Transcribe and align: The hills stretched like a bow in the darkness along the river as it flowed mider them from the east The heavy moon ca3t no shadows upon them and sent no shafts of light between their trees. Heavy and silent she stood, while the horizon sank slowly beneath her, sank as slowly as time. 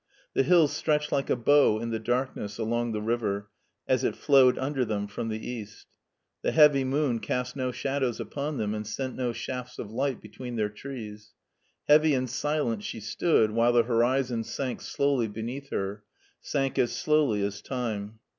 The 0.33 0.41
hills 0.41 0.71
stretched 0.75 1.11
like 1.11 1.29
a 1.29 1.35
bow 1.35 1.77
in 1.79 1.91
the 1.91 1.99
darkness 1.99 2.57
along 2.57 2.91
the 2.91 3.03
river 3.03 3.51
as 3.87 4.03
it 4.03 4.15
flowed 4.15 4.55
mider 4.57 4.83
them 4.83 5.05
from 5.05 5.29
the 5.29 5.47
east 5.47 5.85
The 6.41 6.51
heavy 6.51 6.83
moon 6.83 7.19
ca3t 7.19 7.55
no 7.55 7.71
shadows 7.71 8.19
upon 8.19 8.57
them 8.57 8.73
and 8.73 8.87
sent 8.87 9.15
no 9.15 9.31
shafts 9.31 9.77
of 9.77 9.91
light 9.91 10.19
between 10.19 10.55
their 10.55 10.69
trees. 10.69 11.33
Heavy 11.87 12.15
and 12.15 12.27
silent 12.27 12.81
she 12.83 12.99
stood, 12.99 13.51
while 13.51 13.73
the 13.73 13.83
horizon 13.83 14.43
sank 14.43 14.81
slowly 14.81 15.27
beneath 15.27 15.69
her, 15.69 16.03
sank 16.39 16.79
as 16.79 16.91
slowly 16.93 17.43
as 17.43 17.61
time. 17.61 18.17